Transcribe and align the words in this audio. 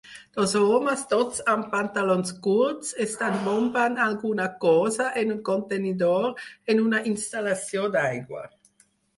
Dos 0.35 0.53
homes, 0.59 1.01
tots 1.09 1.41
dos 1.41 1.51
amb 1.51 1.67
pantalons 1.73 2.31
curts, 2.47 2.95
estan 3.05 3.37
bombant 3.49 3.99
alguna 4.07 4.49
cosa 4.65 5.11
en 5.25 5.35
un 5.37 5.45
contenidor 5.51 6.27
en 6.75 6.83
una 6.89 7.07
instal·lació 7.13 7.89
d'aigua. 7.99 8.47